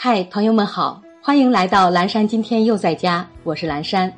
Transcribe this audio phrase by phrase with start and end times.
[0.00, 2.26] 嗨，朋友们好，欢迎来到蓝山。
[2.26, 4.12] 今天又在家，我是蓝山。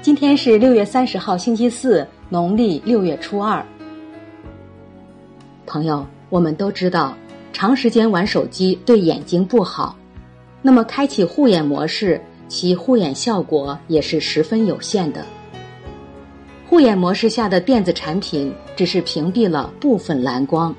[0.00, 3.66] 今天是六月三十号，星期四，农历六月初二。
[5.66, 7.16] 朋友，我们都知道，
[7.52, 9.96] 长时间玩手机对眼睛不好。
[10.62, 15.26] 那么，开启护眼模式，其护眼效果也是十分有限的。
[16.70, 20.72] 护眼模式下的电子产品只是屏蔽了部分蓝光，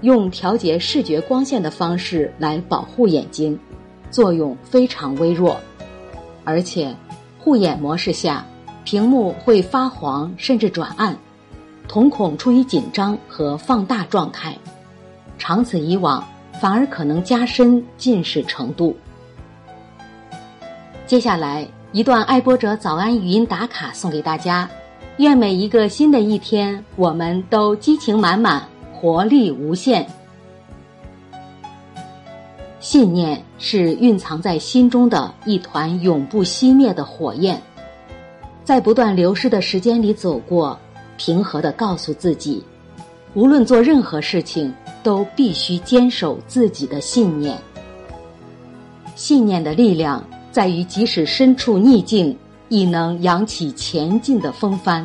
[0.00, 3.56] 用调节视觉光线的方式来保护眼睛。
[4.10, 5.58] 作用非常微弱，
[6.44, 6.94] 而且
[7.38, 8.44] 护眼模式下，
[8.84, 11.16] 屏幕会发黄甚至转暗，
[11.86, 14.56] 瞳孔处于紧张和放大状态，
[15.38, 16.26] 长此以往，
[16.60, 18.96] 反而可能加深近视程度。
[21.06, 24.68] 接下来一段爱播者早安语音打卡送给大家，
[25.16, 30.06] 愿每一个新的一天，我们都激情满满，活力无限。
[32.80, 37.60] 信念是蕴藏在心中的一团永不熄灭的火焰，
[38.64, 40.78] 在不断流失的时间里走过，
[41.16, 42.62] 平和的告诉自己，
[43.34, 47.58] 无论做任何事情，都必须坚守自己的信念。
[49.16, 52.36] 信念的力量在于，即使身处逆境，
[52.68, 55.04] 亦能扬起前进的风帆；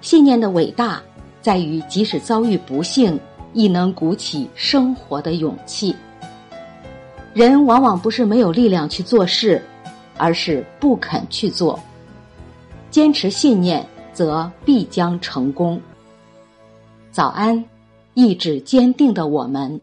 [0.00, 1.02] 信念的伟大
[1.42, 3.20] 在于，即使遭遇不幸，
[3.52, 5.94] 亦能鼓起生活的勇气。
[7.34, 9.62] 人往往不是没有力量去做事，
[10.18, 11.80] 而是不肯去做。
[12.90, 15.80] 坚持信念，则必将成功。
[17.10, 17.64] 早安，
[18.12, 19.80] 意志坚定的我们。